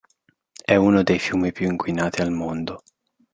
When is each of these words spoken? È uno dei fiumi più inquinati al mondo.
È 0.65 0.73
uno 0.75 1.03
dei 1.03 1.19
fiumi 1.19 1.51
più 1.51 1.69
inquinati 1.69 2.23
al 2.23 2.31
mondo. 2.31 2.81